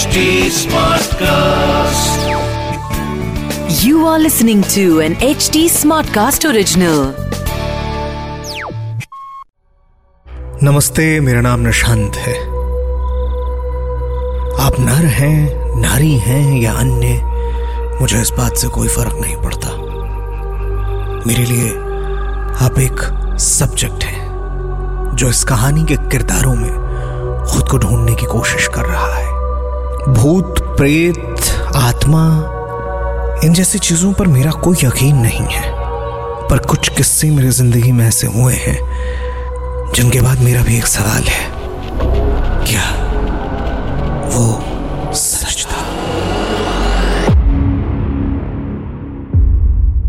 HD 0.00 0.20
Smartcast. 0.56 2.20
You 3.84 4.06
are 4.06 4.18
listening 4.18 4.62
to 4.74 5.00
an 5.00 5.14
HD 5.26 5.64
Smartcast 5.72 6.46
original. 6.50 7.00
नमस्ते 10.62 11.04
मेरा 11.20 11.40
नाम 11.40 11.60
निशांत 11.60 12.16
है 12.26 12.36
आप 14.66 14.78
नर 14.80 15.04
हैं 15.18 15.80
नारी 15.80 16.12
हैं 16.28 16.44
या 16.60 16.72
अन्य 16.74 17.20
मुझे 18.00 18.20
इस 18.20 18.30
बात 18.38 18.56
से 18.56 18.68
कोई 18.76 18.88
फ़र्क 18.88 19.18
नहीं 19.20 19.36
पड़ता 19.42 19.74
मेरे 21.26 21.44
लिए 21.44 21.68
आप 22.66 22.78
एक 22.86 23.02
सब्जेक्ट 23.48 24.04
हैं 24.04 25.16
जो 25.16 25.28
इस 25.28 25.44
कहानी 25.52 25.84
के 25.84 25.96
किरदारों 26.08 26.54
में 26.54 26.72
खुद 27.52 27.68
को 27.70 27.78
ढूँढने 27.78 28.14
की 28.14 28.26
कोशिश 28.32 28.68
कर 28.74 28.86
रहा 28.86 29.14
है 29.14 29.29
भूत, 30.08 30.54
प्रेत, 30.76 31.18
आत्मा, 31.76 32.22
इन 33.44 33.52
जैसी 33.52 33.78
चीज़ों 33.78 34.12
पर 34.12 34.26
मेरा 34.26 34.50
कोई 34.50 34.76
यकीन 34.84 35.16
नहीं 35.16 35.46
है। 35.46 35.72
पर 36.48 36.58
कुछ 36.58 36.88
किस्से 36.88 37.30
मेरी 37.30 37.50
ज़िंदगी 37.50 37.92
में 37.92 38.06
ऐसे 38.06 38.26
हुए 38.26 38.54
हैं, 38.54 38.78
जिनके 39.94 40.20
बाद 40.20 40.38
मेरा 40.38 40.62
भी 40.62 40.76
एक 40.76 40.86
सवाल 40.86 41.22
है। 41.22 41.50
क्या 42.64 42.86
वो 44.26 45.12
सच 45.12 45.66
था? 45.66 45.84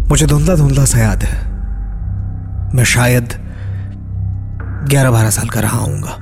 मुझे 0.10 0.26
धुंधला 0.26 0.56
धुंधला 0.56 0.86
सा 0.86 1.00
याद 1.00 1.24
है। 1.24 1.40
मैं 2.76 2.84
शायद 2.84 3.34
ग्यारह 4.90 5.12
बारह 5.12 5.30
साल 5.30 5.50
का 5.50 5.60
रहा 5.60 5.78
हूँगा 5.78 6.18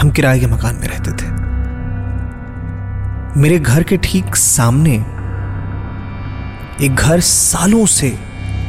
हम 0.00 0.10
किराए 0.10 0.38
के 0.40 0.46
मकान 0.46 0.74
में 0.74 0.88
रहते 0.88 1.10
थे। 1.10 1.41
मेरे 3.36 3.58
घर 3.58 3.82
के 3.82 3.96
ठीक 3.96 4.36
सामने 4.36 4.94
एक 6.84 6.94
घर 6.94 7.20
सालों 7.20 7.84
से 7.86 8.10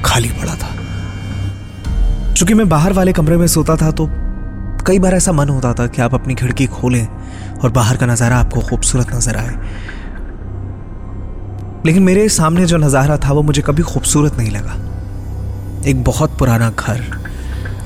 खाली 0.06 0.30
पड़ा 0.32 0.54
था। 0.56 0.70
चूँकि 2.34 2.54
मैं 2.54 2.68
बाहर 2.70 2.94
वाले 2.94 3.14
कमरे 3.14 3.38
में 3.38 3.48
सोता 3.48 3.76
था 3.76 3.90
तो 3.92 4.08
कई 4.88 5.00
बार 5.00 5.14
ऐसा 5.14 5.32
मन 5.32 5.50
होता 5.50 5.74
था 5.74 5.88
कि 5.88 6.02
आप 6.02 6.14
अपनी 6.14 6.36
खिड़की 6.36 6.66
खोलें 6.68 7.08
और 7.58 7.72
बाहर 7.72 7.98
का 7.98 8.06
नज़ारा 8.06 8.38
आपको 8.38 8.62
खूबसूरत 8.62 9.14
नज़र 9.16 9.38
आए। 9.38 9.56
लेकिन 11.86 12.04
मेरे 12.04 12.28
सामने 12.30 12.66
जो 12.66 12.78
नज़ारा 12.78 13.18
था, 13.18 13.34
वो 13.34 13.42
मुझे 13.42 13.62
कभी 13.62 13.84
खूबसूरत 13.84 14.38
नहीं 14.38 14.52
लगा। 14.52 14.74
एक 15.90 16.04
बहुत 16.04 16.38
पुराना 16.40 16.70
घर, 16.70 17.04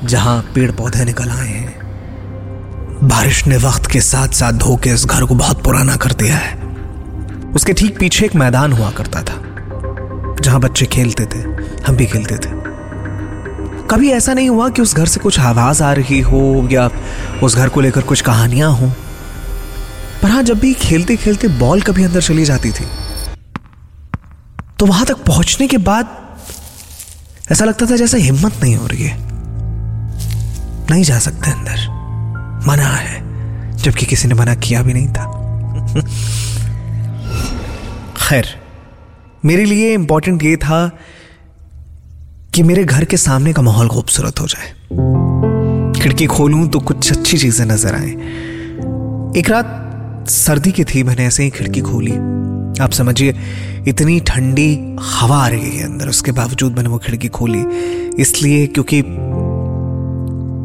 जहाँ 0.06 0.42
पेड़ 0.56 0.72
पौधे 0.72 1.06
निकल 1.06 1.30
आए 1.30 1.48
हैं। 1.48 1.76
बारिश 3.04 3.46
ने 3.48 3.58
वक्त 3.58 3.92
के 3.92 4.02
साथ 4.02 4.28
साथ 4.34 4.54
धो 4.60 4.76
के 4.76 4.90
इस 4.90 5.06
घर 5.06 5.26
को 5.26 5.36
बहुत 5.36 5.64
पुराना 5.64 5.96
कर 5.96 6.12
दिया 6.14 6.36
है। 6.36 6.67
उसके 7.56 7.74
ठीक 7.74 7.98
पीछे 8.00 8.26
एक 8.26 8.36
मैदान 8.36 8.74
हुआ 8.74 8.92
करता 8.92 9.22
था, 9.22 9.42
जहाँ 10.42 10.60
बच्चे 10.60 10.86
खेलते 10.86 11.26
थे, 11.26 11.40
हम 11.88 11.96
भी 11.96 12.06
खेलते 12.06 12.36
थे। 12.36 12.56
कभी 13.88 14.10
ऐसा 14.12 14.34
नहीं 14.34 14.50
हुआ 14.50 14.70
कि 14.70 14.82
उस 14.82 14.96
घर 14.96 15.06
से 15.06 15.20
कुछ 15.20 15.40
आवाज़ 15.40 15.84
आ 15.84 15.92
रही 15.94 16.20
हो 16.22 16.68
या 16.72 16.90
उस 17.44 17.56
घर 17.56 17.70
को 17.70 17.82
लेकर 17.82 18.02
कुछ 18.02 18.22
कहानियाँ 18.22 18.72
हो। 18.72 18.92
पर 20.24 20.30
हाँ 20.30 20.44
जब 20.44 20.60
भी 20.60 20.74
खेलते 20.74 21.16
खेलते 21.16 21.48
बॉल 21.48 21.82
कभी 21.82 22.04
अंदर 22.04 22.22
चली 22.22 22.46
जाती 22.46 22.72
थी 22.72 22.86
तो 24.80 24.86
वहाँ 24.86 25.06
तक 25.06 25.18
पहुँचने 25.18 25.68
के 25.68 25.78
बाद 25.78 26.16
ऐसा 27.52 27.66
लगता 27.66 27.86
था 27.86 27.96
जैसे 27.96 28.18
हिम्मत 28.18 28.54
नहीं 28.64 28.76
हो 28.76 28.88
रही 28.88 29.04
है। 29.04 29.18
नहीं 30.90 31.04
जा 31.04 31.20
सकते 31.20 31.52
अंदर। 31.52 31.86
मना 32.68 32.88
है, 32.88 33.22
जबकि 33.78 34.06
किसी 34.06 34.28
ने 34.28 34.34
मना 34.34 34.56
किया 34.56 34.82
भी 34.82 34.94
नहीं 34.94 35.08
था। 35.08 35.26
खैर, 38.28 38.48
मेरे 39.46 39.66
लिए 39.66 39.94
इंपॉर्टेंट 39.94 40.44
ये 40.44 40.56
था 40.58 40.78
कि 42.56 42.64
मेरे 42.64 42.84
घर 42.84 43.06
के 43.06 43.18
सामने 43.18 43.54
का 43.54 43.62
माहौल 43.62 43.88
खूबसूरत 43.88 44.40
हो 44.40 44.48
जाए। 44.48 44.68
खिड़की 46.02 46.26
खोलूं 46.26 46.68
तो 46.68 46.80
कुछ 46.80 47.12
अच्छी 47.12 47.38
चीज़ें 47.38 47.66
नज़र 47.66 47.96
आए। 47.96 48.10
एक 49.40 49.50
रात 49.50 50.26
सर्दी 50.30 50.72
की 50.72 50.84
थी, 50.84 51.04
मैंने 51.04 51.26
ऐसे 51.26 51.44
ही 51.44 51.50
खिड़की 51.50 51.82
खोली। 51.82 52.12
आप 52.84 52.92
समझिए, 52.92 53.36
इतनी 53.88 54.20
ठंडी 54.20 54.98
हवा 55.02 55.38
आ 55.38 55.48
रही 55.48 55.78
है 55.78 55.86
अंदर, 55.86 56.10
उसके 56.10 56.32
बावजूद 56.32 56.76
मैंने 56.76 56.90
वो 56.90 56.98
खिड़की 56.98 57.28
खोली। 57.30 57.66
इसलिए 58.22 58.68
क्योंकि 58.68 59.00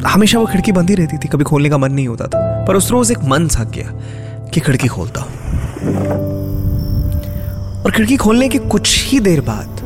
हमेशा 0.08 0.38
वो 0.38 0.47
खिड़की 0.47 0.72
बंद 0.72 0.91
ही 0.91 0.97
रहती 0.97 1.19
थी, 1.19 1.28
कभी 1.28 1.44
खोलने 1.44 1.70
का 1.70 1.78
मन 1.78 1.92
नहीं 1.92 2.08
होता 2.08 2.26
था। 2.26 2.64
पर 2.64 2.76
उस 2.76 2.91
रोज 2.91 3.12
एक 3.12 3.25
मन 3.25 3.48
सा 3.48 3.64
किया 3.64 3.92
कि 4.50 4.60
खिड़की 4.60 4.88
खोलता 4.88 5.20
हूँ। 5.20 6.31
और 7.84 7.91
खिड़की 7.91 8.16
खोलने 8.16 8.48
के 8.48 8.59
कुछ 8.59 9.04
ही 9.04 9.20
देर 9.20 9.41
बाद 9.41 9.81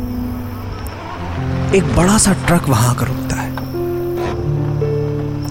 एक 1.75 1.85
बड़ा 1.97 2.19
सा 2.19 2.33
ट्रक 2.47 2.69
वहाँ 2.69 2.91
आकर 2.91 3.07
रुकता 3.07 3.37
है। 3.37 3.55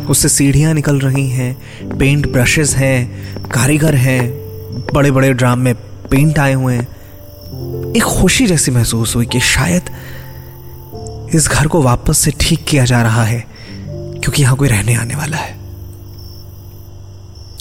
उससे 0.06 0.30
सीढ़ियाँ 0.30 0.74
निकल 0.74 1.00
रही 1.00 1.28
हैं 1.30 1.98
पेंट 1.98 2.32
ब्रशेस 2.32 2.76
हैं, 2.76 3.48
कारीगर 3.50 3.96
हैं 3.96 4.22
बड़े 4.94 5.12
बड़े 5.12 5.34
ड्राम 5.34 5.60
में 5.60 5.74
पेंट 6.12 6.40
आए 6.40 6.54
हुए 6.54 6.74
हैं। 6.74 7.94
एक 7.94 8.04
खुशी 8.04 8.48
जैसी 8.48 8.72
महसूस 8.72 9.16
हुई 9.16 9.26
कि 9.26 9.40
शायद 9.40 9.90
इस 11.36 11.48
घर 11.48 11.68
को 11.68 11.82
वापस 11.82 12.18
से 12.18 12.32
ठीक 12.40 12.66
किया 12.70 12.86
जा 12.86 13.02
रहा 13.02 13.24
है, 13.24 13.44
क्योंकि 13.80 14.42
यहाँ 14.42 14.56
कोई 14.56 14.68
रहने 14.68 14.94
आने 14.94 15.16
वाला 15.16 15.38
है। 15.38 15.54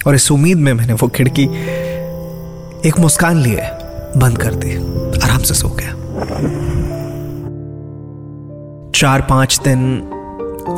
और 0.07 0.15
इस 0.15 0.31
उम्मीद 0.33 0.59
में 0.59 0.73
मैंने 0.73 0.93
वो 0.93 1.09
खिड़की 1.09 1.45
एक 2.89 2.99
मुस्कान 2.99 3.37
लिए 3.37 3.61
बंद 4.17 4.39
कर 4.39 4.55
दी 4.55 4.75
आराम 5.25 5.43
से 5.43 5.55
सो 5.55 5.69
गया। 5.71 5.93
चार 8.95 9.21
पाँच 9.21 9.59
दिन, 9.65 9.81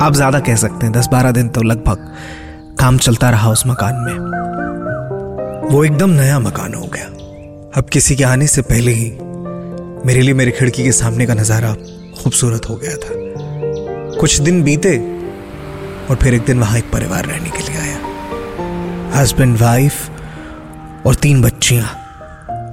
आप 0.03 0.15
ज़्यादा 0.15 0.39
कह 0.41 0.57
सकते 0.57 0.87
हैं, 0.87 0.93
दस 0.93 1.09
बारह 1.13 1.31
दिन 1.33 1.49
तो 1.49 1.63
लगभग 1.63 2.15
काम 2.81 2.99
चलता 2.99 3.31
रहा 3.31 3.51
उस 3.51 3.67
मकान 3.67 3.95
में। 3.97 4.15
वो 5.71 5.85
एकदम 5.85 6.11
नया 6.11 6.39
मकान 6.39 6.75
हो 6.75 6.87
गया। 6.87 7.07
अब 7.77 7.89
किसी 7.93 8.17
के 8.17 8.25
आने 8.25 8.47
से 8.47 8.63
पहले 8.63 8.93
ही 8.93 9.11
मेरे 10.07 10.21
लिए 10.21 10.35
मेरी 10.35 10.51
खिड़की 10.51 10.85
के 10.85 10.93
सामने 10.93 11.27
का 11.27 11.35
नज़ारा 11.35 11.75
खूबसूरत 12.23 12.69
हो 12.69 12.77
गया 12.77 12.97
था। 12.97 14.19
कुछ 14.21 14.41
दिन 14.41 14.63
बीते 14.63 14.97
और 16.11 16.17
फिर 16.23 16.35
एक 16.35 16.45
दिन 16.45 16.61
वहाँ 16.61 16.79
एक 16.79 16.91
परिवार 16.93 17.25
रहने 17.25 17.51
के 17.51 17.63
लिए 17.63 17.81
आया। 17.81 19.21
हस्बैंड 19.21 19.57
वाइफ 19.59 21.07
और 21.07 21.15
तीन 21.15 21.43
बच्चियाँ। 21.43 22.06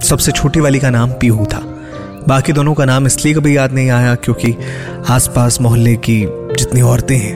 सबसे 0.03 0.31
छोटी 0.31 0.59
वाली 0.59 0.79
का 0.79 0.89
नाम 0.89 1.11
पीहू 1.11 1.45
था। 1.45 1.59
बाकी 2.27 2.53
दोनों 2.53 2.73
का 2.73 2.85
नाम 2.85 3.07
इसलिए 3.07 3.33
कभी 3.33 3.55
याद 3.57 3.73
नहीं 3.73 3.89
आया 3.89 4.15
क्योंकि 4.15 4.55
आसपास 5.09 5.59
मोहल्ले 5.61 5.95
की 5.99 6.19
जितनी 6.57 6.81
औरतें 6.81 7.17
हैं, 7.17 7.35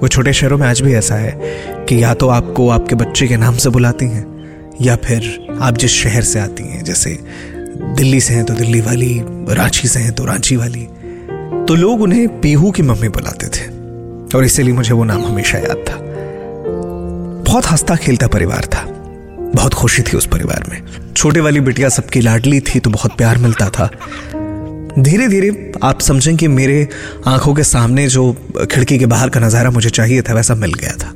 वो 0.00 0.08
छोटे 0.08 0.32
शहरों 0.32 0.58
में 0.58 0.66
आज 0.68 0.80
भी 0.80 0.94
ऐसा 0.94 1.14
है 1.14 1.84
कि 1.88 2.02
या 2.02 2.14
तो 2.14 2.28
आपको 2.28 2.68
आपके 2.68 2.94
बच्चे 2.94 3.28
के 3.28 3.36
नाम 3.36 3.56
से 3.56 3.70
बुलाती 3.70 4.06
हैं, 4.06 4.24
या 4.80 4.96
फिर 4.96 5.58
आप 5.60 5.76
जिस 5.76 5.92
शहर 5.92 6.22
से 6.22 6.40
आती 6.40 6.64
हैं, 6.64 6.82
जैसे 6.84 7.18
दिल्ली 7.96 8.20
से 8.20 8.34
हैं 8.34 8.44
तो 8.44 8.54
दिल्ली 8.54 8.80
वाली, 8.80 9.22
रांची 9.50 9.88
से 9.88 10.00
हैं 10.00 10.12
तो 10.12 10.24
रांची 10.24 10.56
वाली 10.56 10.86
तो 11.68 11.74
लोग 11.74 12.00
उन्हें 12.00 12.28
पीहू 12.40 12.70
की 12.70 12.82
मम्मी 12.82 13.08
बुलाते 13.08 13.46
थे, 13.48 13.66
और 14.36 14.44
इसीलिए 14.44 14.74
मुझे 14.74 14.94
वो 14.94 15.04
नाम 15.04 15.24
हमेशा 15.24 15.58
याद 15.58 15.84
था। 15.88 15.96
बहुत 17.44 17.66
हंसता 17.66 17.96
खेलता 17.96 18.26
परिवार 18.26 18.64
था। 18.64 18.84
बहुत 19.56 19.74
खुशी 19.74 20.02
थी 20.02 20.16
उस 20.16 20.26
परिवार 20.26 20.64
में। 20.70 21.12
छोटे 21.12 21.40
वाली 21.40 21.60
बिटिया 21.60 21.88
सबकी 21.88 22.20
लाडली 22.20 22.60
थी 22.60 22.80
तो 22.80 22.90
बहुत 22.90 23.16
प्यार 23.16 23.38
मिलता 23.38 23.68
था। 23.70 23.90
धीरे 24.98 25.28
धीरे 25.28 25.72
आप 25.84 26.00
समझें 26.00 26.36
कि 26.36 26.48
मेरे 26.48 26.88
आँखों 27.26 27.54
के 27.54 27.62
सामने 27.64 28.06
जो 28.08 28.32
खिड़की 28.72 28.98
के 28.98 29.06
बाहर 29.06 29.28
का 29.28 29.40
नज़ारा 29.40 29.70
मुझे 29.70 29.90
चाहिए 29.90 30.22
था, 30.22 30.34
वैसा 30.34 30.54
मिल 30.54 30.72
गया 30.74 30.92
था। 30.96 31.12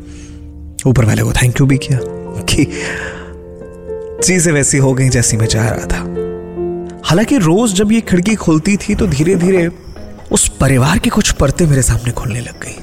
ऊपर 0.86 1.04
वाले 1.04 1.22
को 1.22 1.32
थैंक 1.32 1.60
यू 1.60 1.66
भी 1.66 1.78
किया 1.78 1.98
कि 2.44 2.64
चीज़ें 4.24 4.52
वैसी 4.52 4.78
हो 4.78 4.92
गई 4.94 5.08
जैसी 5.08 5.36
मैं 5.36 5.46
चाह 5.46 5.68
रहा 5.68 5.86
था। 5.86 7.00
हालाँकि 7.04 7.38
रोज 7.38 7.74
जब 7.74 7.92
ये 7.92 8.00
खिड़की 8.00 8.34
खुलती 8.36 8.76
थी 8.76 8.94
तो 8.94 9.06
धीरे 9.06 9.34
धीरे 9.36 9.68
उस 10.32 10.48
परिवार 10.60 10.98
की 10.98 11.10
कुछ 11.10 11.30
परतें 11.32 11.66
मेरे 11.66 11.82
सामने 11.82 12.12
खुलने 12.12 12.40
लग 12.40 12.60
गई। 12.64 12.76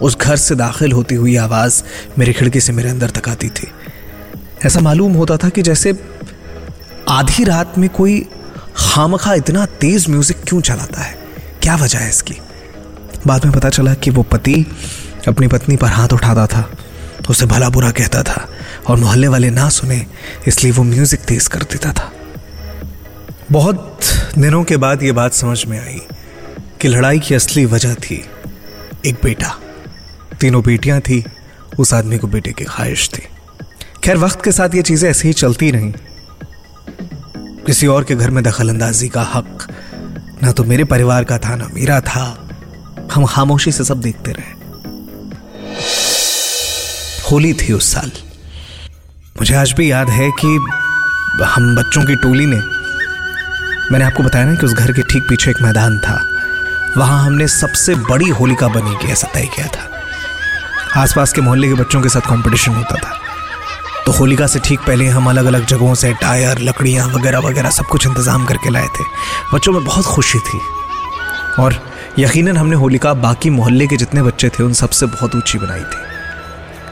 उस 0.00 0.16
घर 0.18 0.36
से 0.36 0.54
दाखिल 0.54 0.92
होती 0.92 1.14
हुई 1.14 1.36
आवाज़ 1.36 1.82
मेरी 2.18 2.32
खिड़की 2.32 2.60
से 2.60 2.72
मेरे 2.72 2.90
अंदर 2.90 3.10
तक 3.10 3.28
आती 3.28 3.48
थी। 3.48 3.66
ऐसा 4.66 4.80
मालूम 4.80 5.12
होता 5.12 5.36
था 5.36 5.48
कि 5.48 5.62
जैसे 5.62 5.92
आधी 7.08 7.44
रात 7.44 7.78
में 7.78 7.88
कोई 7.90 8.20
खामखा 8.76 9.34
इतना 9.34 9.64
तेज 9.80 10.08
म्यूज़िक 10.08 10.44
क्यों 10.48 10.60
चलाता 10.60 11.02
है? 11.02 11.14
क्या 11.62 11.76
वजह 11.76 11.98
है 11.98 12.08
इसकी? 12.08 12.34
बाद 13.26 13.44
में 13.44 13.54
पता 13.54 13.68
चला 13.70 13.94
कि 13.94 14.10
वो 14.10 14.22
पति 14.22 14.66
अपनी 15.28 15.48
पत्नी 15.48 15.76
पर 15.76 15.86
हाथ 15.86 16.12
उठाता 16.12 16.46
था, 16.46 16.70
उसे 17.30 17.46
भला 17.46 17.68
बुरा 17.68 17.90
कहता 17.90 18.22
था 18.22 18.48
और 18.88 18.96
मोहल्ले 18.96 19.28
वाले 19.28 19.50
ना 19.50 19.68
सुने, 19.68 20.06
इसलिए 20.48 20.72
वो 20.72 20.82
म्यूज़िक 20.84 21.20
तेज 21.20 21.46
कर 21.46 21.62
देता 21.62 21.92
था। 21.92 22.12
बहुत 23.52 24.00
दिनों 24.38 24.62
के 24.64 24.76
बाद 24.76 25.02
ये 25.02 25.12
बात 25.12 25.32
समझ 25.32 25.64
में 25.66 25.78
आई 25.80 26.00
कि 26.80 26.88
लड़ाई 26.88 27.18
की 27.18 27.34
असली 27.34 27.64
वजह 27.64 27.94
थी 27.94 28.24
एक 29.06 29.20
बेटा। 29.22 29.56
तीनों 30.40 30.62
बेटियाँ 30.62 31.00
थी, 31.00 31.24
उस 31.78 31.94
आदमी 31.94 32.18
को 32.18 32.26
बेटे 32.26 32.52
की 32.52 32.64
ख्वाहिश 32.64 33.08
थी। 33.08 33.26
खैर, 34.04 34.16
वक्त 34.16 34.42
के 34.44 34.52
साथ 34.52 34.74
ये 34.74 34.82
चीज़ें 34.82 35.08
ऐसे 35.10 35.28
ही 35.28 35.34
चलती 35.34 35.70
रहीं। 35.70 35.92
किसी 37.66 37.86
और 37.86 38.04
के 38.04 38.14
घर 38.14 38.30
में 38.30 38.42
दखल 38.44 38.68
अंदाजी 38.68 39.08
का 39.08 39.22
हक, 39.22 39.66
ना 40.42 40.52
तो 40.52 40.64
मेरे 40.64 40.84
परिवार 40.84 41.24
का 41.24 41.38
था, 41.38 41.56
ना 41.56 41.68
मेरा 41.74 42.00
था। 42.00 42.24
हम 43.12 43.26
खामोशी 43.26 43.72
से 43.72 43.84
सब 43.84 44.00
देखते 44.00 44.32
रहे। 44.32 44.58
होली 47.30 47.52
थी 47.52 47.72
उस 47.72 47.92
साल। 47.92 48.10
मुझे 49.36 49.54
आज 49.54 49.72
भी 49.72 49.90
याद 49.90 50.10
है 50.10 50.30
कि 50.40 50.56
हम 51.44 51.74
बच्चों 51.76 52.04
की 52.04 52.16
टोली 52.16 52.46
ने, 52.46 52.60
मैंने 53.92 54.04
आपको 54.04 54.22
बताया 54.22 54.44
ना 54.44 54.54
कि 54.54 54.66
उस 54.66 54.72
घर 54.72 54.92
के 54.92 55.02
ठीक 55.02 55.22
पीछे 55.22 55.50
एक 55.50 55.62
मैदान 55.62 55.98
था। 55.98 56.20
वहाँ 56.96 57.24
हमने 57.26 57.48
सबसे 57.48 57.94
बड़ी 57.94 58.28
होलिका 58.30 58.68
बनी 58.68 58.96
की 58.96 59.12
ऐसा 59.12 59.28
तय 59.34 59.46
किया 59.46 59.66
था। 59.66 61.00
आसपास 61.00 61.32
के 61.32 61.40
मोहल्ले 61.40 61.68
के 61.68 61.74
बच्चों 61.74 62.00
के 62.02 62.08
साथ 62.08 62.20
कंपटीशन 62.20 62.72
होता 62.72 62.94
था। 62.94 63.18
तो 64.10 64.14
होलिका 64.14 64.46
से 64.46 64.58
ठीक 64.58 64.80
पहले 64.80 65.06
हम 65.06 65.28
अलग 65.30 65.44
अलग 65.46 65.66
जगहों 65.66 65.94
से 65.94 66.12
टायर, 66.20 66.58
लकड़ियाँ 66.58 67.06
वगैरह 67.08 67.38
वगैरह 67.38 67.70
सब 67.70 67.86
कुछ 67.86 68.06
इंतज़ाम 68.06 68.44
करके 68.44 68.70
लाए 68.70 68.86
थे। 68.88 69.04
बच्चों 69.52 69.72
में 69.72 69.84
बहुत 69.84 70.04
खुशी 70.04 70.38
थी। 70.38 70.58
और 71.58 71.74
यकीनन 72.18 72.56
हमने 72.56 72.76
होलिका 72.76 73.12
बाकी 73.16 73.50
मोहल्ले 73.50 73.86
के 73.86 73.96
जितने 73.96 74.22
बच्चे 74.22 74.48
थे, 74.48 74.62
उन 74.62 74.72
सबसे 74.72 75.06
बहुत 75.06 75.34
ऊँची 75.36 75.58
बनाई 75.58 75.82
थी। 75.82 76.02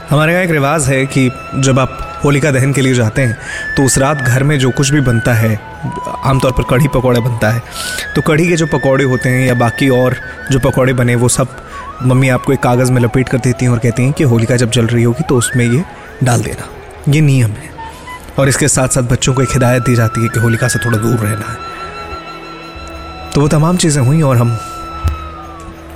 हमारे 0.09 0.33
यहाँ 0.33 0.43
एक 0.43 0.51
रिवाज 0.51 0.87
है 0.89 1.05
कि 1.07 1.29
जब 1.57 1.79
आप 1.79 2.21
होलिका 2.23 2.51
दहन 2.51 2.73
के 2.73 2.81
लिए 2.81 2.93
जाते 2.93 3.21
हैं 3.21 3.37
तो 3.75 3.83
उस 3.85 3.97
रात 3.97 4.21
घर 4.21 4.43
में 4.43 4.57
जो 4.59 4.71
कुछ 4.71 4.91
भी 4.91 5.01
बनता 5.01 5.33
है, 5.33 5.53
आमतौर 6.23 6.51
पर 6.51 6.63
कढ़ी 6.69 6.87
पकौड़े 6.87 7.19
बनता 7.19 7.51
है 7.51 7.61
तो 8.15 8.21
कढ़ी 8.21 8.47
के 8.47 8.55
जो 8.55 8.67
पकौड़े 8.69 9.03
होते 9.05 9.29
हैं 9.29 9.45
या 9.47 9.53
बाकी 9.57 9.89
और 9.91 10.15
जो 10.51 10.59
पकौड़े 10.61 10.93
बने, 10.93 11.15
वो 11.15 11.29
सब 11.29 11.61
मम्मी 12.03 12.29
आपको 12.29 12.53
एक 12.53 12.63
कागज़ 12.63 12.91
में 12.91 13.01
लपेट 13.01 13.29
कर 13.29 13.37
देती 13.39 13.65
हैं 13.65 13.71
और 13.71 13.79
कहती 13.79 14.03
हैं 14.03 14.13
कि 14.13 14.23
होलिका 14.25 14.55
जब 14.55 14.71
जल 14.71 14.87
रही 14.87 15.03
होगी 15.03 15.29
तो 15.29 15.37
उसमें 15.37 15.65
ये 15.67 15.83
डाल 16.23 16.41
देना। 16.43 16.75
ये 17.07 17.21
नियम 17.21 17.51
है 17.51 17.69
और 18.39 18.49
इसके 18.49 18.67
साथ 18.67 18.87
साथ 18.87 19.03
बच्चों 19.03 19.33
को 19.33 19.41
एक 19.41 19.51
हिदायत 19.53 19.83
दी 19.83 19.95
जाती 19.95 20.21
है 20.21 20.27
कि 20.27 20.39
होलिका 20.39 20.67
से 20.67 20.79
थोड़ा 20.79 20.97
दूर 20.97 21.15
रहना 21.15 21.51
है। 21.51 21.57
तो 23.31 23.41
वो 23.41 23.47
तमाम 23.47 23.77
चीज़ें 23.77 24.01
हुई 24.03 24.21
और 24.21 24.37
हम 24.37 24.57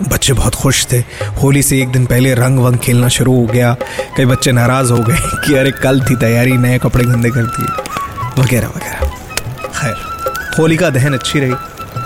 बच्चे 0.10 0.34
बहुत 0.34 0.56
खुश 0.56 0.86
थे। 0.92 0.98
होली 1.42 1.64
से 1.64 1.82
एक 1.82 1.92
दिन 1.92 2.06
पहले 2.06 2.34
रंग 2.34 2.60
वंग 2.60 2.78
खेलना 2.78 3.08
शुरू 3.08 3.36
हो 3.36 3.46
गया। 3.48 3.76
कई 4.18 4.26
बच्चे 4.26 4.52
नाराज़ 4.52 4.92
हो 4.92 4.98
गए 5.00 5.20
कि 5.46 5.54
अरे 5.56 5.72
कल 5.74 6.02
थी 6.02 6.16
तैयारी, 6.16 6.58
नए 6.58 6.78
कपड़े 6.78 7.06
गंदे 7.06 7.30
कर 7.30 7.44
दिए, 7.48 8.42
वगैरह 8.42 8.68
वगैरह। 8.68 9.08
खैर 9.70 9.96
होली 10.60 10.78
का 10.78 10.90
दहन 10.90 11.14
अच्छी 11.14 11.40
रही। 11.40 11.54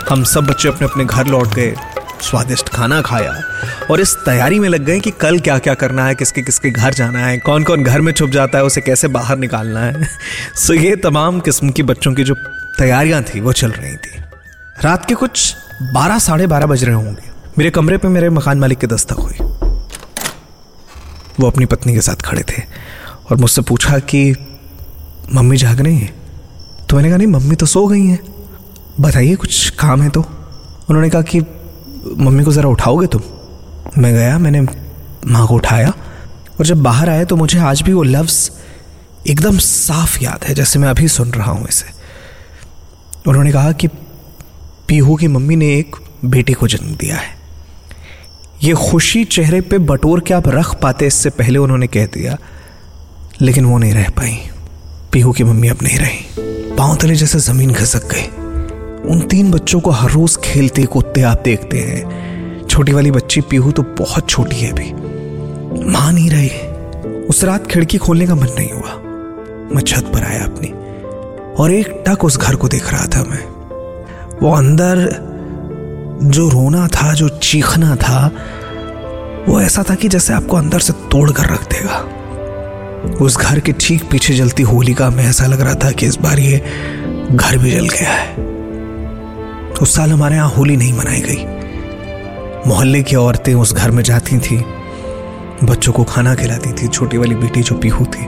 हम 0.09 0.23
सब 0.23 0.45
बच्चे 0.47 0.67
अपने 0.69 0.87
अपने 0.87 1.05
घर 1.05 1.25
लौट 1.25 1.53
गए। 1.53 1.75
स्वादिष्ट 2.21 2.69
खाना 2.69 3.01
खाया 3.01 3.43
और 3.91 4.01
इस 4.01 4.15
तैयारी 4.15 4.59
में 4.59 4.69
लग 4.69 4.85
गए 4.85 4.99
कि 4.99 5.11
कल 5.11 5.39
क्या 5.39 5.59
क्या 5.59 5.73
करना 5.73 6.05
है, 6.05 6.15
किसके 6.15 6.41
किसके 6.41 6.69
घर 6.69 6.93
जाना 6.93 7.19
है 7.19 7.37
कौन 7.37 7.63
कौन 7.63 7.83
घर 7.83 8.01
में 8.01 8.13
छुप 8.13 8.29
जाता 8.29 8.57
है, 8.57 8.63
उसे 8.63 8.81
कैसे 8.81 9.07
बाहर 9.07 9.37
निकालना 9.37 9.79
है। 9.79 10.03
सो 10.55 10.73
ये 10.73 10.95
तमाम 10.95 11.39
किस्म 11.39 11.69
की 11.69 11.83
बच्चों 11.83 12.13
की 12.13 12.23
जो 12.23 12.35
तैयारियाँ 12.77 13.23
थी, 13.23 13.39
वो 13.39 13.53
चल 13.53 13.71
रही 13.71 13.95
थी। 13.95 14.21
रात 14.81 15.05
के 15.05 15.13
कुछ 15.13 15.55
बारह, 15.81 16.19
साढ़े 16.19 16.47
बारह 16.47 16.65
बज 16.65 16.83
रहे 16.83 16.95
होंगे। 16.95 17.31
मेरे 17.57 17.69
कमरे 17.69 17.97
पे 17.97 18.07
मेरे 18.07 18.29
मकान 18.29 18.59
मालिक 18.59 18.77
की 18.77 18.87
दस्तक 18.87 19.13
हुई। 19.13 19.47
वो 21.39 21.47
अपनी 21.47 21.65
पत्नी 21.65 21.93
के 21.93 22.01
साथ 22.01 22.15
खड़े 22.15 22.41
थे 22.41 22.63
और 23.31 23.37
मुझसे 23.37 23.61
पूछा 23.61 23.99
कि, 23.99 24.35
मम्मी 25.33 25.57
जाग 25.57 25.81
रही 25.81 25.97
है? 25.97 26.13
तो 26.89 26.95
मैंने 26.95 27.09
कहा, 27.09 27.17
नहीं, 27.17 27.27
मम्मी 27.27 27.55
तो 27.55 27.65
सो 27.65 27.87
गई 27.87 28.05
हैं। 28.05 28.19
बताइए 28.99 29.35
कुछ 29.35 29.69
काम 29.69 30.01
है 30.01 30.09
तो? 30.09 30.21
उन्होंने 30.89 31.09
कहा 31.09 31.21
कि 31.21 31.41
मम्मी 32.17 32.43
को 32.43 32.51
ज़रा 32.51 32.69
उठाओगे 32.69 33.07
तुम? 33.07 33.21
मैं 33.97 34.13
गया, 34.13 34.37
मैंने 34.37 34.61
माँ 35.27 35.47
को 35.47 35.55
उठाया। 35.55 35.93
और 36.59 36.65
जब 36.65 36.83
बाहर 36.83 37.09
आए 37.09 37.25
तो 37.25 37.35
मुझे 37.35 37.59
आज 37.59 37.81
भी 37.81 37.93
वो 37.93 38.03
लफ्ज़ 38.03 38.49
एकदम 39.27 39.57
साफ़ 39.57 40.23
याद 40.23 40.43
है, 40.43 40.55
जैसे 40.55 40.79
मैं 40.79 40.87
अभी 40.87 41.07
सुन 41.07 41.31
रहा 41.31 41.51
हूँ 41.51 41.67
इसे। 41.67 41.85
उन्होंने 43.27 43.51
कहा 43.51 43.71
कि 43.71 43.87
पीहू 44.87 45.15
की 45.15 45.27
मम्मी 45.27 45.55
ने 45.55 45.75
एक 45.75 45.95
बेटे 46.25 46.53
को 46.53 46.67
जन्म 46.67 46.95
दिया 46.95 47.15
है। 47.15 47.37
ये 48.63 48.73
खुशी 48.73 49.23
चेहरे 49.25 49.61
पे 49.61 49.77
बटोर 49.77 50.19
के 50.19 50.33
आप 50.33 50.47
रख 50.47 50.81
पाते, 50.81 51.07
इससे 51.07 51.29
पहले 51.29 51.59
उन्होंने 51.59 51.87
कह 51.87 52.05
दिया, 52.05 52.37
लेकिन 53.41 53.65
वो 53.65 53.77
नहीं 53.77 53.93
रह 53.93 54.09
पाई। 54.09 54.39
पीहू 55.11 55.31
की 55.31 55.43
मम्मी 55.43 55.67
अब 55.67 55.77
नहीं 55.83 55.97
रही। 55.97 56.25
पाँव 56.75 56.95
तले 56.95 57.15
जैसे 57.15 57.39
ज़मीन 57.39 57.73
खिसक 57.73 58.03
गई। 58.05 58.46
उन 59.05 59.19
तीन 59.19 59.51
बच्चों 59.51 59.79
को 59.79 59.91
हर 59.91 60.11
रोज 60.11 60.37
खेलते, 60.37 60.83
कूदते, 60.83 61.21
आप 61.21 61.41
देखते 61.45 61.79
हैं। 61.79 62.67
छोटी 62.67 62.91
वाली 62.91 63.11
बच्ची 63.11 63.41
पीहू 63.41 63.71
तो 63.71 63.83
बहुत 63.83 64.29
छोटी 64.29 64.55
है 64.55 64.71
अभी। 64.71 64.93
माँ 65.91 66.13
नहीं 66.13 66.29
रही। 66.29 66.49
उस 67.25 67.43
रात 67.43 67.67
खिड़की 67.67 67.97
खोलने 67.97 68.27
का 68.27 68.35
मन 68.35 68.47
नहीं 68.47 68.71
हुआ। 68.71 68.95
मैं 69.75 69.81
छत 69.81 70.11
पर 70.13 70.23
आया 70.23 70.43
अपनी, 70.43 70.67
और 71.63 71.71
एक 71.71 72.03
टक 72.07 72.25
उस 72.25 72.37
घर 72.37 72.55
को 72.55 72.67
देख 72.67 72.91
रहा 72.91 73.05
था 73.05 73.23
मैं। 73.23 73.43
वो 74.41 74.51
अंदर 74.51 74.97
जो 76.23 76.49
रोना 76.49 76.87
था, 76.87 77.13
जो 77.13 77.29
चीखना 77.29 77.95
था, 77.95 78.31
वो 79.47 79.61
ऐसा 79.61 79.83
था 79.89 79.95
कि 79.95 80.07
जैसे 80.07 80.33
आपको 80.33 80.57
अंदर 80.57 80.79
से 80.79 80.93
तोड़ 80.93 81.31
कर 81.31 81.43
रख 81.43 81.63
देगा। 81.63 82.05
उस 83.21 83.37
घर 83.37 83.59
के 83.59 83.71
ठीक 83.71 84.03
पीछे 84.03 84.33
जलती 84.33 84.63
होलिका 84.63 85.09
में 85.09 85.23
ऐसा 85.25 85.45
लग 85.45 85.61
रहा 85.61 85.73
था 85.73 85.91
कि 85.91 86.05
इस 86.05 86.15
बार 86.15 86.39
ये 86.39 86.57
घर 87.31 87.57
भी 87.57 87.71
जल 87.71 87.87
गया 87.87 88.09
है। 88.09 88.56
उस 89.81 89.95
साल 89.95 90.11
हमारे 90.11 90.35
यहाँ 90.35 90.49
होली 90.49 90.77
नहीं 90.77 90.93
मनाई 90.93 91.21
गई। 91.21 91.45
मोहल्ले 92.69 93.03
की 93.03 93.15
औरतें 93.15 93.53
उस 93.53 93.73
घर 93.73 93.91
में 93.91 94.03
जाती 94.03 94.39
थी। 94.39 94.65
बच्चों 95.63 95.93
को 95.93 96.03
खाना 96.03 96.35
खिलाती 96.35 96.73
थी। 96.73 96.87
छोटी 96.87 97.17
वाली 97.17 97.35
बेटी 97.35 97.61
जो 97.61 97.75
पीहू 97.75 98.05
थी, 98.05 98.27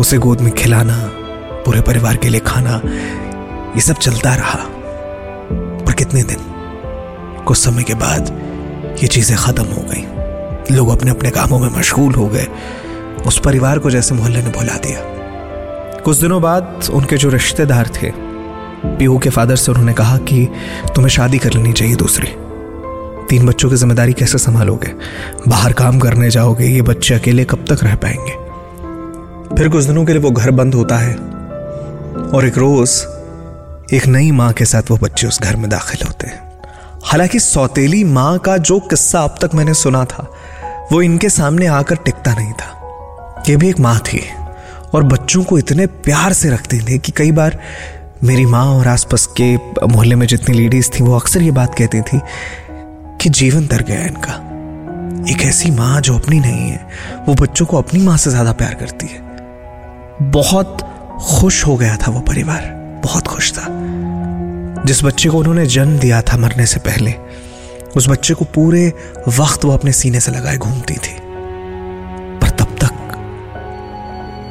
उसे 0.00 0.18
गोद 0.18 0.40
में 0.40 0.52
खिलाना, 0.52 1.10
पूरे 1.66 1.80
परिवार 1.80 2.16
के 2.16 2.28
लिए 2.28 2.40
खाना, 2.40 2.80
ये 3.74 3.80
सब 3.80 3.94
चलता 3.94 4.34
रहा। 4.34 4.58
पर 5.86 5.92
कितने 5.92 6.22
दिन? 6.22 6.36
कुछ 7.46 7.58
समय 7.58 7.82
के 7.82 7.94
बाद 7.94 8.40
ये 9.02 9.06
चीज़ें 9.06 9.38
खत्म 9.38 9.64
हो 9.64 9.84
गई। 9.90 10.74
लोग 10.76 10.88
अपने 10.88 11.10
अपने 11.10 11.30
कामों 11.30 11.58
में 11.58 11.68
मशगूल 11.68 12.14
हो 12.14 12.26
गए। 12.26 12.46
उस 13.26 13.40
परिवार 13.44 13.78
को 13.78 13.90
जैसे 13.90 14.14
मोहल्ले 14.14 14.42
ने 14.42 14.50
भुला 14.50 14.76
दिया। 14.76 15.00
कुछ 16.00 16.16
दिनों 16.16 16.42
बाद 16.42 16.82
उनके 16.92 17.16
जो 17.16 17.28
रिश्तेदार 17.28 17.90
थे 18.02 18.29
पीहू 18.84 19.18
के 19.18 19.30
फादर 19.30 19.56
से 19.56 19.70
उन्होंने 19.72 19.92
कहा 19.92 20.16
कि 20.18 20.46
तुम्हें 20.94 21.08
शादी 21.08 21.38
कर 21.38 21.52
लेनी 21.52 21.72
चाहिए 21.72 21.96
दूसरी। 21.96 22.28
तीन 23.30 23.46
बच्चों 23.46 23.70
की 23.70 23.76
ज़िम्मेदारी 23.76 24.12
कैसे 24.12 24.38
संभालोगे? 24.38 24.92
बाहर 25.48 25.72
काम 25.72 25.98
करने 25.98 26.30
जाओगे, 26.30 26.66
ये 26.66 26.82
बच्चे 26.82 27.14
अकेले 27.14 27.44
कब 27.44 27.64
तक 27.68 27.84
रह 27.84 27.94
पाएँगे? 27.94 28.32
फिर 29.56 29.68
कुछ 29.68 29.84
दिनों 29.84 30.04
के 30.04 30.12
लिए 30.12 30.22
वो 30.22 30.30
घर 30.30 30.50
बंद 30.50 30.74
होता 30.74 30.96
है 30.96 31.14
और 31.14 32.46
एक 32.46 32.58
रोज 32.58 32.90
एक 33.94 34.06
नई 34.06 34.30
माँ 34.30 34.52
के 34.52 34.64
साथ 34.64 34.90
वो 34.90 34.96
बच्चे 34.96 35.26
उस 35.26 35.40
घर 35.42 35.56
में 35.56 35.68
दाखिल 35.70 36.06
होते 36.06 36.26
हैं। 36.26 36.40
हालाँकि 37.04 37.38
सौतेली 37.40 38.02
माँ 38.04 38.38
का 38.38 38.56
जो 38.56 38.78
किस्सा 38.80 39.20
अब 39.20 39.36
तक 39.42 39.54
मैंने 39.54 39.74
सुना 39.74 40.04
था, 40.04 40.26
वो 40.92 41.02
इनके 41.02 41.28
सामने 41.28 41.66
आकर 41.66 41.96
टिकता 41.96 42.34
नहीं 42.34 42.52
था। 42.52 42.76
ये 43.48 43.56
भी 43.56 43.68
एक 43.68 43.80
माँ 43.80 43.98
थी 43.98 44.22
और 44.94 45.02
बच्चों 45.02 45.42
को 45.44 45.58
इतने 45.58 45.86
प्यार 45.86 46.32
से 46.32 46.50
रखती 46.50 46.78
थी 46.80 46.98
कि 46.98 47.12
कई 47.12 47.32
बार 47.32 47.58
मेरी 48.24 48.46
माँ 48.46 48.64
और 48.64 48.88
आसपास 48.88 49.26
के 49.26 49.56
मोहल्ले 49.86 50.14
में 50.14 50.26
जितनी 50.26 50.56
लेडीज़ 50.56 50.90
थी, 50.90 51.02
वो 51.02 51.14
अक्सर 51.16 51.42
ये 51.42 51.50
बात 51.50 51.74
कहती 51.74 52.00
थी 52.00 52.20
कि 53.20 53.28
जीवन 53.28 53.66
तर 53.66 53.82
गया 53.82 54.00
इनका। 54.00 54.32
एक 55.32 55.42
ऐसी 55.42 55.70
माँ 55.70 56.00
जो 56.00 56.18
अपनी 56.18 56.40
नहीं 56.40 56.70
है, 56.70 56.88
वो 57.28 57.34
बच्चों 57.34 57.66
को 57.66 57.78
अपनी 57.78 58.00
माँ 58.00 58.16
से 58.16 58.30
ज़्यादा 58.30 58.52
प्यार 58.52 58.74
करती 58.74 59.06
है। 59.06 59.20
बहुत 60.30 60.78
खुश 61.22 61.66
हो 61.66 61.76
गया 61.76 61.96
था 61.96 62.10
वो 62.10 62.20
परिवार, 62.20 62.62
बहुत 63.04 63.26
खुश 63.26 63.52
था। 63.52 63.66
जिस 64.86 65.04
बच्चे 65.04 65.28
को 65.28 65.38
उन्होंने 65.38 65.66
जन्म 65.66 65.98
दिया 65.98 66.22
था 66.22 66.36
मरने 66.36 66.66
से 66.66 66.80
पहले, 66.80 67.14
उस 67.96 68.08
बच्चे 68.08 68.34
को 68.34 68.44
पूरे 68.44 68.92
वक्त 69.28 69.64
वो 69.64 69.72
अपने 69.72 69.92
सीने 69.92 70.20
से 70.20 70.32
लगाए 70.32 70.56
घूमती 70.56 70.94
थी। 70.94 71.18
पर 72.38 72.50
तब 72.50 72.76
तक, 72.80 72.92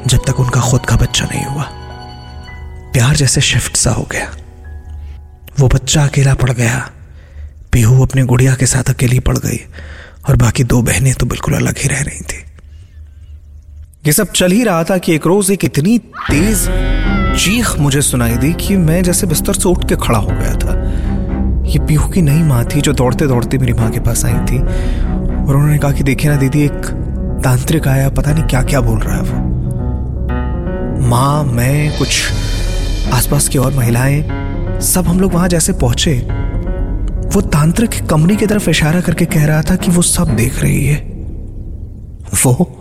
जब 0.06 0.18
तक 0.18 0.40
उनका 0.40 0.60
खुद 0.60 0.86
का 0.86 0.96
बच्चा 0.96 1.24
नहीं 1.24 1.44
हुआ 1.44 1.79
प्यार 2.92 3.16
जैसे 3.16 3.40
शिफ्ट 3.40 3.76
सा 3.76 3.90
हो 3.90 4.08
गया। 4.12 4.30
वो 5.60 5.68
बच्चा 5.68 6.04
अकेला 6.04 6.34
पड़ 6.34 6.50
गया। 6.50 6.90
पीहू 7.72 8.02
अपने 8.02 8.22
गुड़िया 8.22 8.54
के 8.54 8.66
साथ 8.66 8.90
अकेली 8.90 9.18
पड़ 9.20 9.36
गई 9.38 9.58
और 10.28 10.36
बाकी 10.36 10.64
दो 10.64 10.80
बहनें 10.82 11.14
तो 11.14 11.26
बिल्कुल 11.26 11.54
अलग 11.54 11.78
ही 11.78 11.88
रह 11.88 12.00
रही 12.00 12.20
थी। 12.20 12.44
ये 14.06 14.12
सब 14.12 14.32
चल 14.32 14.52
ही 14.52 14.64
रहा 14.64 14.84
था 14.84 14.98
कि 14.98 15.14
एक 15.14 15.26
रोज 15.26 15.50
एक 15.50 15.64
इतनी 15.64 15.98
तेज 15.98 16.66
चीख 17.38 17.74
मुझे 17.78 18.02
सुनाई 18.02 18.36
दी 18.36 18.52
कि 18.52 18.76
मैं 18.76 19.02
जैसे 19.02 19.26
बिस्तर 19.26 19.52
से 19.52 19.68
उठ 19.68 19.88
के 19.88 19.96
खड़ा 19.96 20.18
हो 20.18 20.26
गया 20.26 20.54
था। 20.54 20.74
ये 21.66 21.78
पीहू 21.78 22.08
की 22.08 22.22
नई 22.22 22.42
माँ 22.42 22.64
थी 22.64 22.80
जो 22.80 22.92
दौड़ते 22.92 23.26
दौड़ते 23.26 23.58
मेरी 23.58 23.72
माँ 23.72 23.90
के 23.90 24.00
पास 24.00 24.24
आई 24.24 24.32
थी 24.32 24.58
और 24.58 25.56
उन्होंने 25.56 25.78
कहा 25.78 25.92
कि 25.92 26.02
देखिए 26.02 26.30
ना 26.30 26.36
दीदी, 26.36 26.62
एक 26.62 26.86
तांत्रिक 27.44 27.88
आया, 27.88 28.08
पता 28.08 28.32
नहीं 28.32 28.44
क्या 28.44 28.62
क्या 28.62 28.80
बोल 28.80 28.98
रहा 28.98 29.16
है 29.16 29.22
वो। 29.22 29.48
माँ, 31.08 31.44
मैं, 31.44 31.98
कुछ 31.98 32.30
आसपास 33.08 33.48
की 33.48 33.58
और 33.58 33.72
महिलाएँ, 33.74 34.20
सब 34.82 35.08
हम 35.08 35.20
लोग 35.20 35.34
वहाँ 35.34 35.48
जैसे 35.48 35.72
पहुँचे। 35.72 36.14
वो 37.34 37.40
तांत्रिक 37.40 37.90
कमरी 38.10 38.36
की 38.36 38.46
तरफ़ 38.46 38.68
इशारा 38.70 39.00
करके 39.00 39.24
कह 39.24 39.44
रहा 39.46 39.62
था 39.62 39.76
कि 39.76 39.90
वो 39.90 40.02
सब 40.02 40.34
देख 40.36 40.58
रही 40.62 40.84
है। 40.86 40.96
वो 42.44 42.76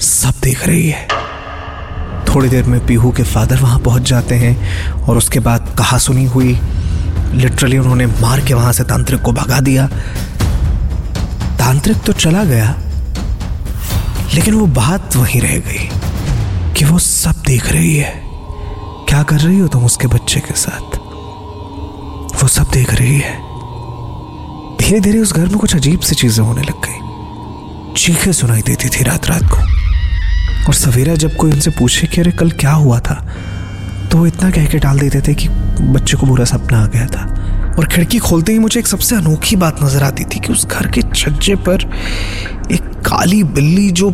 सब 0.00 0.40
देख 0.42 0.66
रही 0.68 0.88
है। 0.88 1.08
थोड़ी 2.28 2.48
देर 2.48 2.64
में 2.64 2.84
पीहू 2.86 3.10
के 3.10 3.22
फादर 3.22 3.60
वहाँ 3.60 3.78
पहुँच 3.78 4.02
जाते 4.02 4.34
हैं 4.34 5.02
और 5.02 5.16
उसके 5.16 5.40
बाद 5.40 5.74
कहा 5.78 5.98
सुनी 5.98 6.24
हुई। 6.24 6.58
लिटरली 7.34 7.78
उन्होंने 7.78 8.06
मार 8.06 8.40
के 8.40 8.54
वहाँ 8.54 8.72
से 8.72 8.84
तांत्रिक 8.84 9.22
को 9.22 9.32
भगा 9.32 9.60
दिया। 9.60 9.86
तांत्रिक 11.58 11.96
तो 11.96 12.12
चला 12.12 12.44
गया, 12.44 12.74
लेकिन 14.34 14.54
वो 14.54 14.66
बात 14.66 15.16
वहीं 15.16 15.40
रह 15.40 15.56
गई 15.58 15.88
कि 16.76 16.84
वो 16.84 16.98
सब 16.98 17.42
देख 17.46 17.70
रही 17.72 17.96
है। 17.96 18.19
क्या 19.10 19.22
कर 19.22 19.36
रही 19.36 19.58
हो 19.58 19.66
तुम 19.68 19.84
उसके 19.84 20.06
बच्चे 20.06 20.40
के 20.40 20.54
साथ? 20.54 20.96
वो 22.42 22.48
सब 22.48 22.68
देख 22.72 22.92
रही 22.94 23.18
है। 23.18 23.32
धीरे 24.78 25.00
धीरे 25.00 25.18
उस 25.18 25.32
घर 25.32 25.46
में 25.46 25.56
कुछ 25.58 25.74
अजीब 25.76 26.00
सी 26.00 26.14
चीज़ें 26.14 26.44
होने 26.44 26.62
लग 26.62 26.84
गई। 26.84 27.94
चीखें 27.96 28.30
सुनाई 28.32 28.62
देती 28.62 28.88
थी 28.88 29.04
रात 29.04 29.26
रात 29.26 29.42
को। 29.44 29.56
और 30.66 30.74
सवेरा 30.74 31.14
जब 31.14 31.36
कोई 31.36 31.52
उनसे 31.52 31.70
पूछे 31.70 32.06
कि 32.06 32.20
अरे 32.20 32.32
कल 32.32 32.50
क्या 32.60 32.72
हुआ 32.72 33.00
था 33.00 33.14
तो 34.10 34.18
वो 34.18 34.26
इतना 34.26 34.50
कह 34.50 34.66
के 34.66 34.78
टाल 34.78 34.98
देते 34.98 35.20
थे 35.20 35.34
कि 35.34 35.48
बच्चे 35.48 36.16
को 36.16 36.26
बुरा 36.26 36.44
सपना 36.44 36.82
आ 36.82 36.86
गया 36.86 37.06
था। 37.06 37.24
और 37.78 37.88
खिड़की 37.88 38.18
खोलते 38.20 38.52
ही 38.52 38.58
मुझे 38.58 38.80
एक 38.80 38.86
सबसे 38.86 39.16
अनोखी 39.16 39.56
बात 39.56 39.82
नज़र 39.84 40.02
आती 40.02 40.24
थी 40.24 40.40
कि 40.40 40.52
उस 40.52 40.66
घर 40.66 40.90
के 40.90 41.02
छज्जे 41.14 41.56
पर 41.68 41.90
एक 42.72 42.82
काली 43.06 43.42
बिल्ली 43.44 43.90
जो 43.90 44.10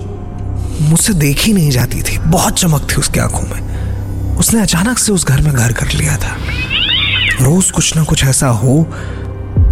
मुझसे 0.80 1.14
देखी 1.14 1.52
नहीं 1.52 1.70
जाती 1.70 2.02
थी, 2.02 2.18
बहुत 2.18 2.58
चमक 2.58 2.88
थी 2.90 2.96
उसकी 2.96 3.20
आँखों 3.20 3.48
में। 3.48 3.75
उसने 4.38 4.62
अचानक 4.62 4.98
से 4.98 5.12
उस 5.12 5.26
घर 5.26 5.40
में 5.40 5.54
घर 5.54 5.72
कर 5.72 5.86
लिया 5.86 6.16
था। 6.16 6.36
रोज 7.40 7.70
कुछ 7.70 7.96
ना 7.96 8.04
कुछ 8.04 8.24
ऐसा 8.24 8.48
हो, 8.48 8.86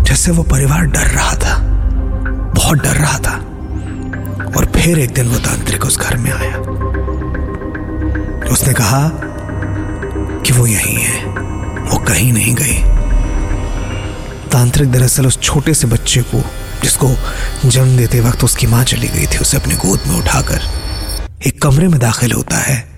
जैसे 0.03 0.31
वो 0.31 0.43
परिवार 0.43 0.81
डर 0.81 1.07
रहा 1.07 1.35
था। 1.35 1.59
बहुत 2.57 2.79
डर 2.79 2.95
रहा 2.95 3.19
था। 3.19 3.35
और 4.57 4.73
फिर 4.77 4.99
एक 4.99 5.15
दिन 5.15 5.29
वो 5.29 5.39
तांत्रिक 5.39 5.85
उस 5.85 5.99
घर 5.99 6.17
में 6.17 6.33
आया। 6.33 6.57
उसने 8.51 8.73
कहा 8.73 9.11
कि 10.47 10.53
वो 10.53 10.67
यही 10.67 10.95
है। 10.95 11.25
वो 11.85 11.99
कहीं 11.99 12.33
नहीं 12.33 12.55
गई। 12.55 12.83
तांत्रिक 14.53 14.93
दरअसल 14.93 15.27
उस 15.27 15.41
छोटे 15.41 15.75
से 15.75 15.87
बच्चे 15.87 16.23
को, 16.23 16.45
जिसको 16.83 17.11
जन्म 17.67 17.97
देते 17.97 18.21
वक्त 18.21 18.45
उसकी 18.45 18.67
माँ 18.67 18.85
चली 18.85 19.09
गई 19.09 19.27
थी, 19.27 19.39
उसे 19.39 19.57
अपनी 19.57 19.75
गोद 19.75 20.01
में 20.07 20.17
उठाकर 20.17 20.61
एक 21.47 21.63
कमरे 21.63 21.89
में 21.89 22.01
दाखिल 22.01 22.33
होता 22.33 22.57
है। 22.57 22.94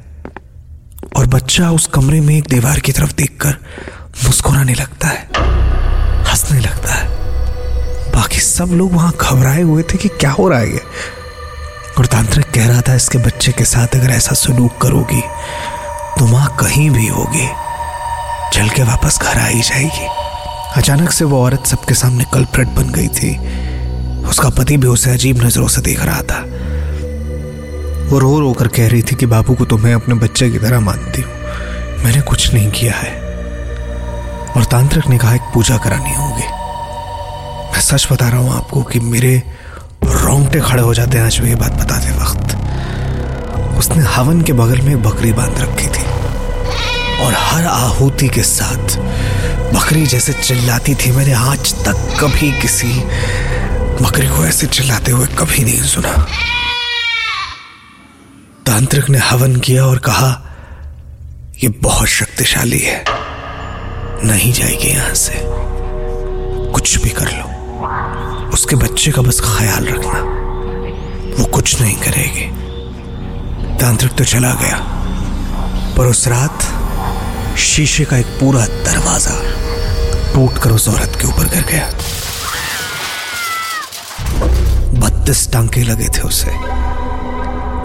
और 1.26 1.30
बच्चा 1.30 1.71
उस 1.71 1.87
कमरे 1.95 2.21
में 2.21 2.37
एक 2.37 2.45
दीवार 2.49 2.78
की 2.80 2.92
तरफ़ 2.92 3.12
देखकर 3.14 3.54
मुस्कुराने 4.25 4.75
लगता 4.75 5.09
है, 5.09 5.23
हंसने 6.25 6.59
लगता 6.61 6.92
है। 6.92 8.12
बाकी 8.12 8.40
सब 8.40 8.71
लोग 8.73 8.92
वहाँ 8.92 9.12
घबराए 9.12 9.62
हुए 9.62 9.83
थे 9.83 9.99
कि 9.99 10.09
क्या 10.11 10.30
हो 10.30 10.49
रहा 10.49 10.59
है 10.59 10.71
ये। 10.71 10.80
और 11.99 12.06
तांत्रिक 12.06 12.50
कह 12.54 12.66
रहा 12.68 12.80
था, 12.80 12.95
इसके 12.95 13.18
बच्चे 13.18 13.52
के 13.52 13.64
साथ 13.64 13.97
अगर 13.97 14.11
ऐसा 14.11 14.35
सलूक 14.37 14.78
करोगी 14.83 15.21
तो 16.18 16.26
माँ 16.26 16.47
कहीं 16.61 16.88
भी 16.90 17.06
होगी 17.09 17.47
चल 18.52 18.68
के 18.68 18.83
वापस 18.85 19.18
घर 19.23 19.38
आ 19.38 19.47
ही 19.47 19.62
जाएगी। 19.62 20.06
अचानक 20.76 21.11
से 21.11 21.25
वो 21.25 21.42
औरत 21.45 21.66
सबके 21.66 21.95
सामने 21.95 22.25
कल्प्रेट 22.35 22.68
बन 22.71 22.92
गई 22.92 23.09
थी। 23.11 23.37
उसका 24.28 24.49
पति 24.52 24.76
भी 24.76 24.87
उसे 24.88 25.11
अजीब 25.11 25.42
नज़रों 25.45 25.68
से 25.68 25.80
देख 25.80 26.04
रहा 26.04 26.23
था। 26.23 26.45
वो 28.06 28.18
रो 28.18 28.40
रो 28.40 28.52
कर 28.52 28.68
कह 28.68 28.88
रही 28.88 29.02
थी 29.02 29.14
कि 29.14 29.26
बाबू 29.26 29.54
को 29.54 29.64
तो 29.64 29.76
मैं 29.76 29.94
अपने 29.94 30.14
बच्चे 30.14 30.50
की 30.50 30.58
तरह 30.58 30.80
मानती 30.80 31.22
हूँ। 31.22 31.32
मैंने 32.04 32.20
कुछ 32.20 32.54
नहीं 32.54 32.70
किया 32.70 32.94
है। 32.94 33.10
और 34.56 34.64
तांत्रिक 34.64 35.06
ने 35.06 35.18
कहा, 35.18 35.34
एक 35.34 35.40
पूजा 35.40 35.76
करानी 35.76 36.14
होगी। 36.14 36.42
मैं 37.72 37.80
सच 37.80 38.08
बता 38.12 38.28
रहा 38.28 38.38
हूँ 38.38 38.56
आपको 38.56 38.82
कि 38.82 39.00
मेरे 39.00 39.42
रोंगटे 40.04 40.60
खड़े 40.60 40.82
हो 40.82 40.94
जाते 40.94 41.18
हैं 41.18 41.25
आज 41.25 41.40
ये 41.44 41.54
बात 41.54 41.72
बताते 41.72 42.12
वक्त। 42.12 42.56
उसने 43.78 44.04
हवन 44.04 44.42
के 44.42 44.52
बगल 44.52 44.80
में 44.80 45.02
बकरी 45.02 45.32
बाँध 45.32 45.58
रखी 45.58 45.86
थी। 45.86 46.04
और 47.22 47.34
हर 47.36 47.66
आहूति 47.66 48.28
के 48.28 48.42
साथ 48.42 48.96
बकरी 49.75 50.06
जैसे 50.06 50.32
चिल्लाती 50.32 50.94
थी। 50.94 51.10
मैंने 51.10 51.32
आज 51.32 51.75
तक 51.75 52.16
कभी 52.20 52.60
किसी 52.60 53.00
बकरी 54.04 54.26
को 54.26 54.46
ऐसे 54.46 54.66
चिल्लाते 54.66 55.12
हुए 55.12 55.26
कभी 55.26 55.64
नहीं 55.64 55.82
सुना। 55.82 56.26
तांत्रिक 58.66 59.08
ने 59.11 59.18
हवन 59.18 59.56
किया 59.56 59.87
और 59.87 59.99
कहा 59.99 60.42
यह 61.64 61.73
बहुत 61.82 62.08
शक्तिशाली 62.08 62.78
है। 62.78 63.04
नहीं 64.25 64.52
जाएगी 64.52 64.88
यहाँ 64.88 65.14
से। 65.14 65.32
कुछ 66.73 67.02
भी 67.02 67.11
कर 67.11 67.26
लो। 67.26 68.49
उसके 68.49 68.76
बच्चे 68.76 69.11
का 69.11 69.23
बस 69.23 69.40
ख्याल 69.40 69.85
रखना। 69.85 70.20
वो 71.38 71.44
कुछ 71.44 71.80
नहीं 71.80 71.96
करेगी। 71.96 72.50
तांत्रिक 73.80 74.12
तो 74.12 74.25
चला 74.25 74.54
गया। 74.54 74.78
पर 75.96 76.06
उस 76.06 76.28
रात 76.28 76.58
शीशे 77.58 78.04
का 78.04 78.16
एक 78.16 78.26
पूरा 78.26 78.66
दरवाज़ा 78.66 79.40
टूट 80.35 80.58
कर 80.58 80.70
उस 80.70 80.88
औरत 80.88 81.18
के 81.20 81.28
ऊपर 81.28 81.44
गिर 81.44 81.62
गया। 81.62 81.90
बत्तीस 85.00 85.52
टांके 85.52 85.82
लगे 85.82 86.08
थे 86.08 86.20
उसे। 86.20 86.75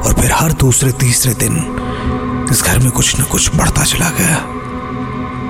और 0.02 0.14
फिर 0.14 0.32
हर 0.32 0.52
दूसरे 0.54 0.92
तीसरे 0.92 1.34
दिन 1.34 2.48
इस 2.52 2.64
घर 2.64 2.80
में 2.80 2.92
कुछ 2.92 3.20
न 3.20 3.24
कुछ 3.24 3.56
बढ़ता 3.56 3.84
चला 3.84 4.10
गया। 4.10 4.38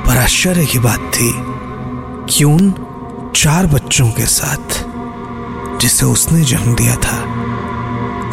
पर 0.05 0.17
आश्चर्य 0.17 0.65
की 0.65 0.79
बात 0.79 1.11
थी 1.15 1.31
कि 2.29 2.43
उन 2.43 2.73
चार 3.35 3.65
बच्चों 3.67 4.09
के 4.11 4.25
साथ 4.25 4.79
जिसे 5.81 6.05
उसने 6.05 6.43
जन्म 6.43 6.75
दिया 6.75 6.95
था, 6.95 7.17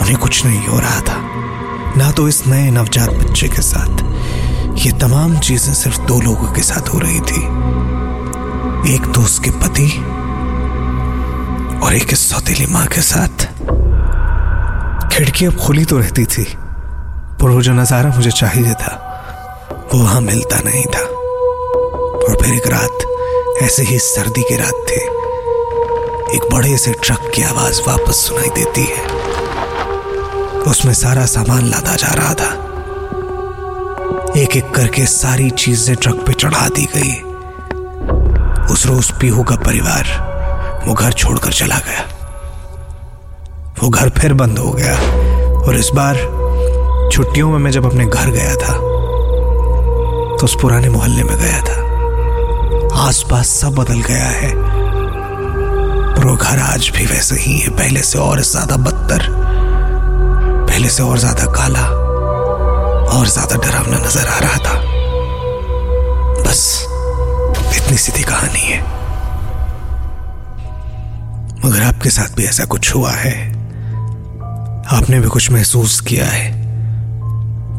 उन्हें 0.01 0.17
कुछ 0.17 0.45
नहीं 0.45 0.67
हो 0.67 0.79
रहा 0.79 1.01
था। 1.01 1.17
ना 1.97 2.11
तो 2.13 2.29
इस 2.29 2.47
नए 2.47 2.71
नवजात 2.71 3.11
बच्चे 3.11 3.49
के 3.49 3.63
साथ, 3.63 4.03
ये 4.79 4.93
तमाम 5.01 5.39
चीज़ें 5.39 5.73
सिर्फ़ 5.75 6.01
दो 6.01 6.21
लोगों 6.21 6.53
के 6.53 6.63
साथ 6.63 6.89
हो 6.89 6.99
रही 6.99 7.21
थी। 7.21 7.43
एक 8.95 9.13
तो 9.15 9.21
उसके 9.21 9.51
पति 9.61 9.89
और 11.87 11.95
एक 11.95 12.15
सौतेली 12.15 12.67
माँ 12.67 12.87
के 12.87 13.03
साथ। 13.03 13.47
खिड़की 15.19 15.47
अब 15.47 15.57
खुली 15.57 15.85
तो 15.85 15.99
रहती 15.99 16.25
थी, 16.25 16.45
पर 17.41 17.51
वो 17.51 17.63
जो 17.63 17.73
नज़ारा 17.73 18.11
मुझे 18.17 18.31
चाहिए 18.31 18.73
था, 18.73 18.91
वो 19.93 19.99
वहाँ 19.99 20.21
मिलता 20.21 20.59
नहीं 20.65 20.85
था। 20.87 21.01
और 21.01 22.37
फिर 22.43 22.55
एक 22.55 22.67
रात, 22.67 23.05
ऐसे 23.63 23.83
ही 23.83 23.99
सर्दी 23.99 24.43
की 24.43 24.57
रात 24.57 24.85
थी। 24.89 25.01
एक 26.37 26.49
बड़े 26.53 26.77
से 26.79 26.93
ट्रक 27.05 27.31
की 27.35 27.43
आवाज़ 27.43 27.81
वापस 27.89 28.17
सुनाई 28.27 28.49
देती 28.57 28.85
है। 28.85 29.01
उसमें 30.63 30.93
सारा 30.95 31.25
सामान 31.27 31.67
लादा 31.67 31.95
जा 31.95 32.13
रहा 32.13 32.35
था। 32.35 32.51
एक 34.37 34.57
एक 34.57 34.71
करके 34.75 35.07
सारी 35.07 35.51
चीज़ें 35.51 35.97
ट्रक 35.97 36.23
पे 36.27 36.33
चढ़ा 36.33 36.69
दी 36.69 36.87
गई। 36.95 37.15
उस 38.73 38.87
रोज 38.87 39.11
पीहू 39.11 39.43
का 39.43 39.57
परिवार 39.57 40.85
वो 40.87 40.95
घर 40.95 41.13
छोड़कर 41.13 41.53
चला 41.53 41.79
गया। 41.79 42.07
वो 43.81 43.89
घर 43.89 44.09
फिर 44.11 44.33
बंद 44.35 44.59
हो 44.59 44.71
गया। 44.73 44.95
और 45.59 45.77
इस 45.77 45.91
बार 45.95 46.17
छुट्टियों 47.13 47.51
में 47.51 47.59
मैं 47.59 47.71
जब 47.71 47.87
अपने 47.87 48.07
घर 48.07 48.31
गया 48.31 48.55
था 48.57 48.73
तो 50.39 50.45
उस 50.45 50.57
पुराने 50.61 50.89
मोहल्ले 50.89 51.23
में 51.25 51.37
गया 51.37 51.61
था। 51.61 51.77
आसपास 52.99 53.49
सब 53.51 53.75
बदल 53.75 54.01
गया 54.03 54.29
है। 54.29 54.53
पर 56.15 56.27
वो 56.27 56.35
घर 56.37 56.59
आज 56.61 56.91
भी 56.97 57.07
वैसे 57.07 57.37
ही 57.37 57.59
है। 57.59 57.71
पहले 57.77 58.03
से 58.03 58.19
और 58.19 58.41
ज़्यादा 58.43 58.77
बदतर, 58.79 59.27
पहले 60.69 60.89
से 60.89 61.03
और 61.03 61.19
ज़्यादा 61.19 61.45
काला, 61.53 61.85
और 63.09 63.27
ज़्यादा 63.27 63.57
डरावना 63.57 63.99
नज़र 63.99 64.29
आ 64.29 64.39
रहा 64.39 64.59
था। 64.59 64.75
बस 66.43 66.63
इतनी 67.77 67.97
सीधी 67.97 68.23
कहानी 68.23 68.61
है। 68.61 68.81
मगर 71.65 71.83
आपके 71.83 72.11
साथ 72.11 72.37
भी 72.37 72.45
ऐसा 72.45 72.65
कुछ 72.67 72.95
हुआ 72.95 73.13
है। 73.13 73.48
आपने 74.93 75.19
भी 75.21 75.29
कुछ 75.29 75.51
महसूस 75.51 76.01
किया 76.01 76.27
है 76.27 76.51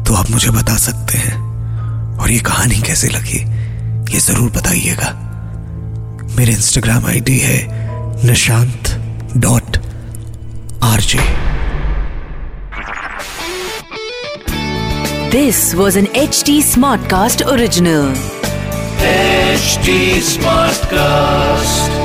तो 0.04 0.14
आप 0.14 0.30
मुझे 0.30 0.50
बता 0.50 0.76
सकते 0.78 1.18
हैं 1.18 1.34
और 2.18 2.30
ये 2.30 2.38
कहानी 2.46 2.80
कैसे 2.82 3.08
लगी 3.08 3.38
ये 4.12 4.20
ज़रूर 4.20 4.50
बताइएगा 4.50 5.12
मेरे 6.36 6.52
इंस्टाग्राम 6.52 7.06
आईडी 7.06 7.38
है 7.38 7.58
Nishant 8.26 8.96
dot 9.36 9.78
RJ 10.84 11.28
This 15.32 15.58
was 15.74 15.96
an 15.96 16.06
HT 16.20 16.54
Smartcast 16.62 17.46
original. 17.46 18.08
Smart 19.60 19.90
Smartcast. 20.24 21.99